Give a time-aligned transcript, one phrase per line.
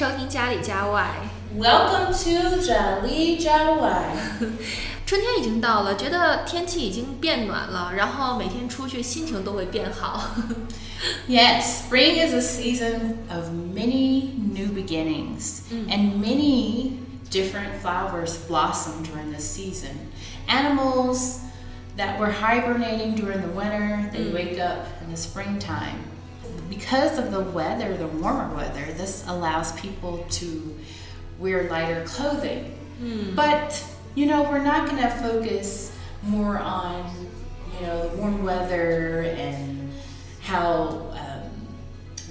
[0.00, 1.08] 收听家里家外。
[1.56, 4.04] Welcome to Jali Jawai.
[5.06, 10.34] 春天已经到了，觉得天气已经变暖了，然后每天出去心情都会变好。
[11.26, 16.98] Yes, spring is a season of many new beginnings, and many
[17.30, 20.10] different flowers blossom during this season.
[20.46, 21.38] Animals
[21.96, 26.09] that were hibernating during the winter, they wake up in the springtime.
[26.68, 30.74] Because of the weather, the warmer weather, this allows people to
[31.38, 32.74] wear lighter clothing.
[33.34, 37.10] But you know, we're not going to focus more on
[37.74, 39.92] you know the warm weather and
[40.40, 41.50] how um,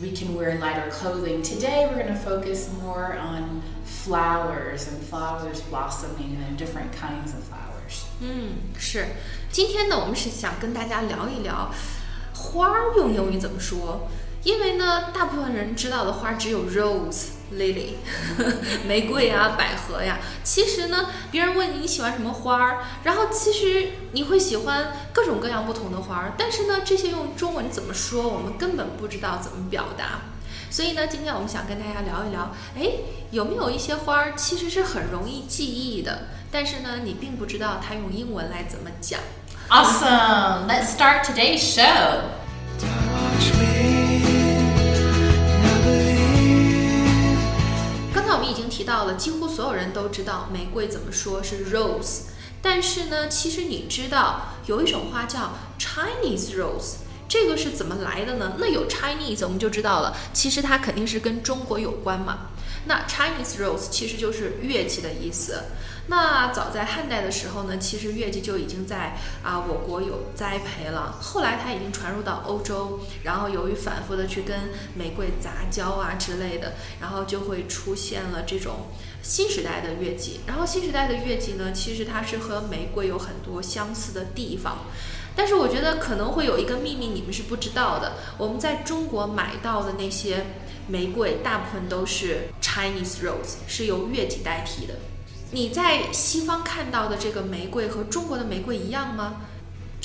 [0.01, 1.41] we can wear lighter clothing.
[1.43, 7.43] Today, we're going to focus more on flowers and flowers blossoming and different kinds of
[7.43, 8.05] flowers.
[8.21, 9.05] 嗯，是。
[9.51, 11.71] 今天呢，我们是想跟大家聊一聊
[12.40, 14.08] 花儿用英语怎么说。
[14.42, 17.90] 因为呢，大部分人知道的花只有 rose、lily、
[18.88, 20.18] 玫瑰啊、百合呀。
[20.42, 30.22] 其实呢，别人问你你喜欢什么花儿，然后其实你会喜欢各种各样不同的花儿，但是呢，这些用中文怎么说，我们根本不知道怎么表达。
[30.70, 32.92] 所以呢，今天我们想跟大家聊一聊，哎，
[33.32, 39.20] 有没有一些花儿其实是很容易记忆的，但是呢，你并不知道它用英文来怎么讲。
[39.69, 40.67] Awesome!
[40.67, 42.21] Let's start today's show.
[42.81, 44.19] Watch me
[45.61, 47.37] now believe
[48.13, 52.21] 刚才我们已经提到了，几乎所有人都知道玫瑰怎么说是 rose，
[52.61, 56.95] 但是呢，其实你知道有一种花叫 Chinese rose，
[57.27, 58.53] 这个是怎么来的呢？
[58.57, 62.49] 那有 Chinese 我们就知道了，其实它肯定是跟中国有关嘛。
[62.87, 65.63] 那 Chinese rose 其实就是月季的意思。
[66.10, 71.16] 那早在汉代的时候呢，其实月季就已经在啊我国有栽培了。
[71.22, 74.58] 后来它已经传入到欧洲，然后由于反复的去跟
[74.96, 78.88] 玫瑰杂交啊之类的，然后就会出现了这种
[79.22, 80.40] 新时代的月季。
[80.48, 84.78] 然后新时代的月季呢，其实它是和玫瑰有很多相似的地方。
[85.36, 90.44] 但是我觉得可能会有一个秘密你们是不知道的，我们在中国买到的那些
[90.88, 94.94] 玫瑰，大部分都是 Chinese rose，是由月季代替的。
[95.52, 99.42] 你在西方看到的这个玫瑰和中国的玫瑰一样吗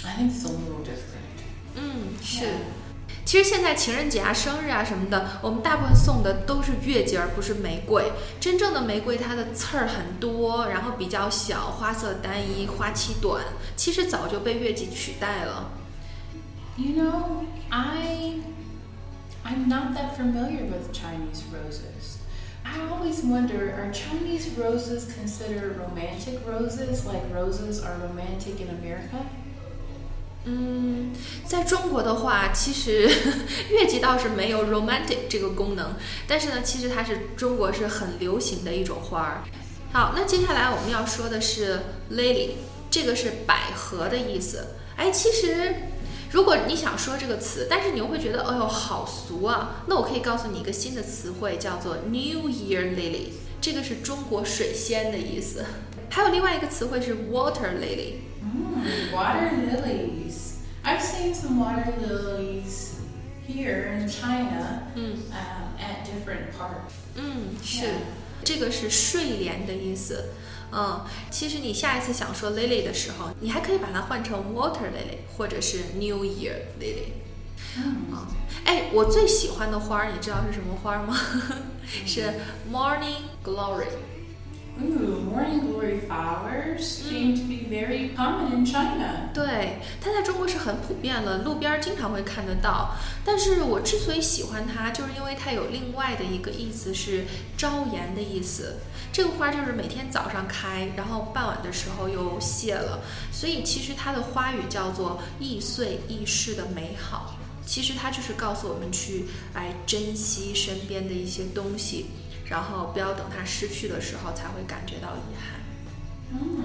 [0.04, 1.44] ？I think it's a little different.
[1.76, 2.46] 嗯，是。
[3.26, 8.12] 其实现在情人节啊、生日啊什么的，我们大部分送的都是月季，而不是玫瑰。
[8.40, 13.44] 真正的玫瑰，它的刺儿很多，然后比较小，花色单一，花期短，
[13.76, 15.72] 其实早就被月季取代了。
[16.78, 18.42] You know, I
[19.44, 22.18] I'm not that familiar with Chinese roses.
[22.76, 29.24] I always wonder, are Chinese roses considered romantic roses like roses are romantic in America?
[30.44, 31.14] 嗯，
[31.46, 33.10] 在中国的话，其实
[33.70, 35.94] 月季倒是没有 romantic 这个功能，
[36.28, 39.44] 但是呢，其实它是中国是很流行的一种花儿。
[39.94, 41.80] 好，那接下来我们要说的是
[42.12, 42.50] lily，
[42.92, 44.76] 这个是百合的意思。
[44.98, 45.74] 哎，其实
[46.32, 53.30] 如果你想说这个词，但是你又会觉得，哎呦，好俗啊，那我可以告诉你一个新的词汇，叫做 New Year Lily，
[53.62, 55.66] 这个是中国水仙的意思。
[56.10, 58.20] 还有另外一个词汇是 water lily。
[58.44, 60.56] Mm, water lilies.
[60.84, 62.94] I've seen some water lilies
[63.48, 65.18] here in China Mm.
[65.32, 66.94] um, at different parks.
[67.16, 67.86] 嗯，是.
[68.44, 70.26] 这个是睡莲的意思。
[70.76, 77.14] 嗯，其实你下一次想说 lily 的时候，你还可以把它换成 water lily，或者是 New Year lily。
[78.14, 78.28] 啊，
[78.66, 81.18] 哎，我最喜欢的花儿，你知道是什么花儿吗？
[82.06, 82.34] 是
[82.72, 83.88] Morning Glory。
[84.78, 89.30] Morning glory flowers seem to be very common in China.
[89.34, 92.94] 对，它在中国是很普遍了，路边经常会看得到。
[93.24, 97.24] 但是我之所以喜欢它，就是因为它有另外的一个意思是
[97.58, 98.76] 朝颜的意思。
[99.14, 103.00] 这个花就是每天早上开，然后傍晚的时候又谢了，
[103.32, 107.38] 所以其实它的花语叫做易碎易逝的美好。
[107.66, 112.06] 其实它就是告诉我们去来珍惜身边的一些东西，
[112.47, 115.61] 然后不要等它失去的时候才会感觉到遗憾。
[116.33, 116.65] Mm.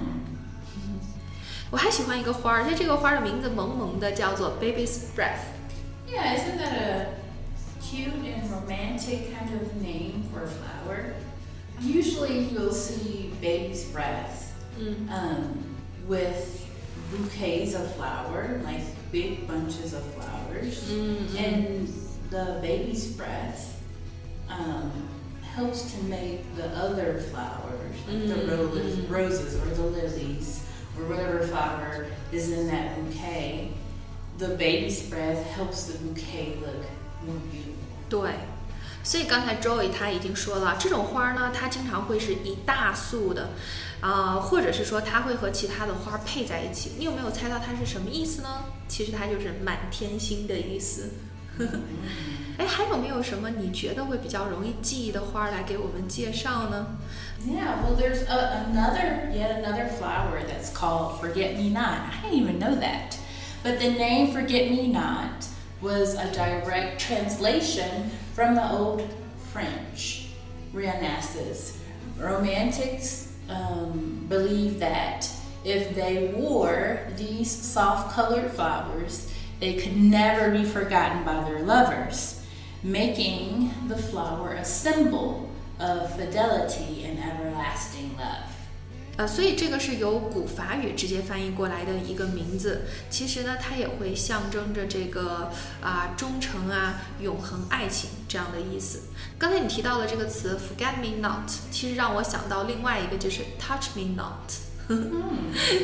[1.72, 5.54] 我还喜欢一个花儿，而且这个花儿的名字萌萌的，叫做 Baby's Breath。
[6.08, 7.08] Yeah, isn't that a
[7.82, 11.16] cute and romantic kind of name for a flower?
[11.82, 15.76] Usually you'll see baby's breath 嗯 um,
[16.08, 16.64] with
[17.12, 20.84] bouquets of flower, like big bunches of flowers.
[20.90, 21.90] 嗯 And
[22.30, 23.74] the baby's breath
[24.48, 24.92] um,
[25.60, 29.10] helps to make the other flowers, like the Mm, roses, mm.
[29.10, 30.62] roses or the lilies
[30.98, 33.72] or whatever flower is in that bouquet,
[34.38, 36.86] the baby's breath helps the bouquet look
[37.26, 37.74] more beautiful.
[38.10, 38.32] 对，
[39.04, 43.50] 所以刚才 Joey 他已经说了，这种花呢，它经常会是一大束的，
[44.02, 46.92] 啊、或者是说它会和其他的花配在一起。
[46.98, 48.66] 你有没有猜到它是什么意思呢？
[48.88, 51.14] 其实它就是满天星的意思。
[52.58, 56.98] 哎，还有没有什么你觉得会比较容易记忆的花来给我们介绍呢？
[57.46, 62.00] Yeah, well, there's a, another, yet another flower that's called Forget Me Not.
[62.12, 63.18] I didn't even know that.
[63.64, 65.48] But the name Forget Me Not
[65.82, 69.04] was a direct translation from the old
[69.52, 70.28] French
[70.74, 71.78] Renaissance.
[72.18, 75.30] Romantics um, believed that
[75.64, 82.42] if they wore these soft colored flowers, they could never be forgotten by their lovers,
[82.84, 85.50] making the flower a symbol
[85.80, 88.52] of fidelity and everlasting love.
[89.18, 92.82] 呃，所以这个是由古法语直接翻译过来的一个名字。
[93.10, 99.04] 其实呢，它也会象征着这个啊、忠诚啊、永恒爱情这样的意思。
[99.38, 104.52] 刚才你提到了这个词 “forget me not”，其实让我想到另外一个就是 “touch me not”。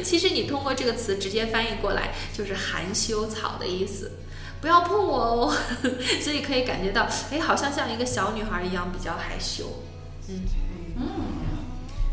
[0.03, 4.11] 其实你通过这个词直接翻译过来就是含羞草的意思，
[4.61, 5.55] 不要碰我哦。
[6.21, 9.65] 所以可以感觉到，哎，好像像一个小女孩一样比较害羞。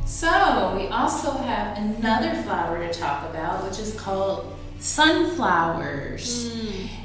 [0.07, 4.47] So, we also have another flower to talk about, which is called
[4.81, 6.51] sunflowers.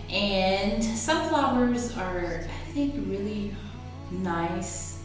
[0.10, 3.54] And sunflowers are, I think, really
[4.10, 5.00] nice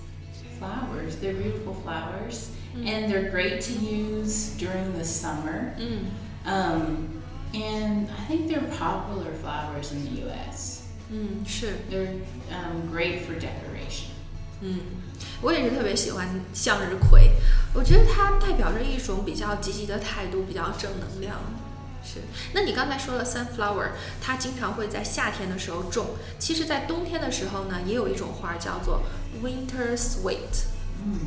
[0.60, 1.16] flowers.
[1.20, 2.50] They're beautiful flowers,
[2.84, 5.74] and they're great to use during the summer.
[5.78, 6.06] 嗯
[6.46, 7.20] Um,
[7.52, 10.82] and I think they're popular flowers in the U.S.
[11.10, 11.74] 嗯，是。
[11.90, 12.14] They're
[12.50, 14.08] um, great for decoration.
[14.60, 14.80] 嗯，
[15.42, 17.32] 我也是特别喜欢向日葵，
[17.74, 21.36] 我觉得它代表着一种比较积极的态度，比较正能量。
[22.02, 22.20] 是，
[22.54, 23.90] 那你刚才说了 sunflower，
[24.22, 26.06] 它经常会在夏天的时候种，
[26.38, 29.02] 其实，在冬天的时候呢，也有一种花叫做
[29.42, 30.64] winter sweet。
[31.04, 31.18] 嗯，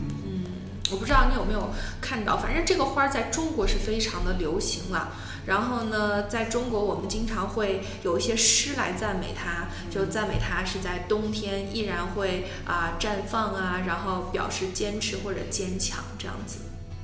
[0.90, 5.12] 我不知道你有没有看到，反正这个花在中国是非常的流行了。
[5.46, 16.58] 然后呢，在中国我们经常会有一些诗来赞美它，就赞美它是在冬天依然会啊、绽放啊，然后表示坚持或者坚强这样子。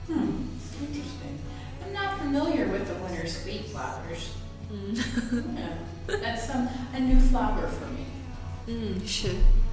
[0.09, 0.49] Hmm,
[0.81, 1.39] interesting.
[1.85, 4.31] I'm not familiar with the winter sweet flowers.
[4.73, 5.77] yeah,
[6.07, 8.07] that's some a new flower for me.
[8.67, 9.29] 嗯，是。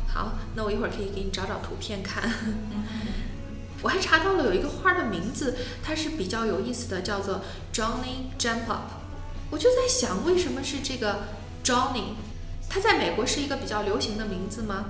[0.07, 2.31] 好，那我一会儿可以给你找找图片看。
[3.81, 7.41] 我还查到了有一个花的名字，它是比较有意思的，叫做
[7.73, 8.91] Johnny Jump Up。
[9.51, 11.21] 我就在想，为什么是这个
[11.63, 12.13] Johnny？
[12.69, 14.85] 它在美国是一个比较流行的名字吗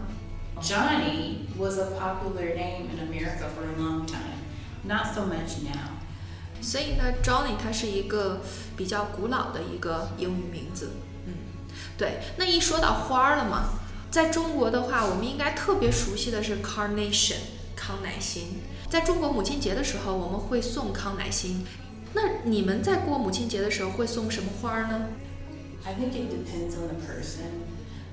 [0.62, 4.39] ？Johnny was a popular name in America for a long time.
[4.83, 5.91] Not so much now.
[6.62, 8.41] 所以呢，Johnny 它是一个
[8.75, 10.91] 比较古老的一个英语名字。
[11.25, 11.33] 嗯，
[11.97, 12.19] 对。
[12.38, 13.80] 那一说到花儿了嘛，
[14.12, 17.38] 在中国的话，我们应该特别熟悉的是 carnation
[17.80, 18.60] 康乃馨。
[18.90, 21.66] 在中国母亲节的时候，我们会送康乃馨。
[22.14, 25.08] 那你们在过母亲节的时候会送什么花儿呢
[25.86, 27.64] ？I think it depends on the person.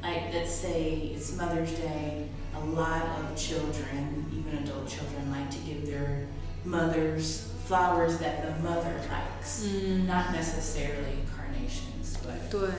[0.02, 2.28] Like, let's say it's Mother's Day.
[2.54, 6.28] A lot of children, even adult children, like to give their
[6.64, 9.64] mothers flowers that the mother likes.
[10.06, 12.70] Not necessarily carnations, but 对。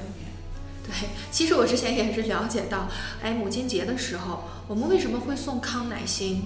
[0.87, 2.87] 对，其实我之前也是了解到，
[3.21, 6.45] 哎，母亲节的时候，我们为什么会送康乃馨？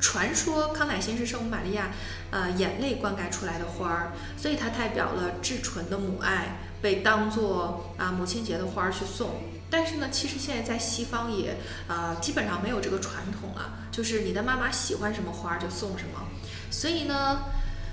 [0.00, 1.90] 传说康乃馨是圣母玛利亚，
[2.30, 9.30] 呃，眼泪灌溉出来的花儿，所以它代表了至纯的母爱，被当做啊母亲节的花儿去送。
[9.70, 11.56] 但是呢，其实现在在西方也
[11.88, 16.26] 啊、基本上没有这个传统了，就是你的妈妈喜欢什么花儿就送什么。
[16.70, 17.42] 所以呢，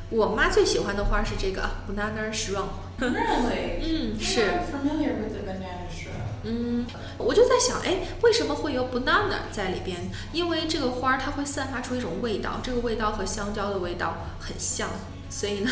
[0.10, 2.68] 我妈最喜欢的花是这个 banana shrub。
[3.00, 4.42] really, 嗯，是。
[4.72, 6.25] familiar with the banana shrub.
[6.46, 6.86] 嗯，
[7.18, 10.10] 我就在想，哎，为什么会有 banana 在里边？
[10.32, 14.90] 因为这个花儿它会散发出一种味道，这个味道和香蕉的味道很像，
[15.30, 15.72] 所以呢，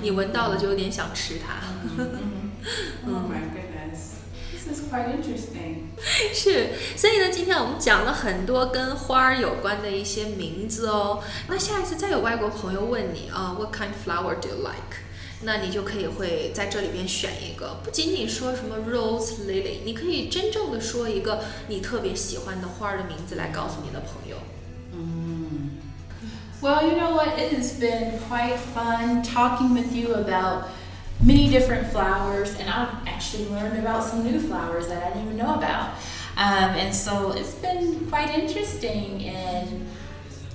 [0.00, 1.56] 你闻到了就有点想吃它。
[3.04, 4.22] Oh my goodness.
[4.52, 5.90] This is quite interesting.
[6.32, 11.20] 是，所以呢，今天我们讲了很多跟花儿有关的一些名字哦。
[11.48, 15.02] 那下一次再有外国朋友问你啊，What kind of flower do you like？
[15.41, 24.37] 那你就可以会在这里边选一个，不仅仅说什么 rose lily，你可以真正的说一个你特别喜欢的花儿的名字来告诉你的朋友。
[26.59, 27.37] Well, you know what?
[27.37, 30.69] It has been quite fun talking with you about
[31.23, 35.37] many different flowers, and I've actually learned about some new flowers that I didn't even
[35.37, 35.93] know about.
[36.35, 39.85] Um, and so it's been quite interesting, and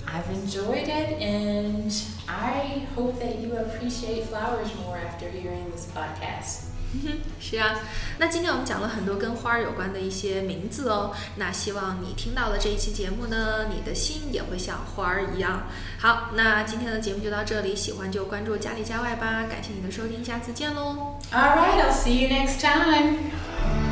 [0.05, 1.21] I've enjoyed it.
[1.21, 1.89] And
[2.27, 6.69] I hope that you appreciate flowers more after hearing this podcast.
[7.39, 7.79] 是啊，
[8.19, 11.11] 那今天我们讲了很多跟花儿有关的一些名字哦。
[11.37, 15.63] 那希望你听到了这一期节目呢，你的心也会像花儿一样。
[15.97, 19.45] 好，那今天的节目就到这里，喜欢就关注家里家外吧。
[19.49, 21.17] 感谢你的收听，下次见喽。
[21.31, 23.86] All right, I'll see you next time.